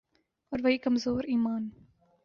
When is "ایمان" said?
1.23-1.69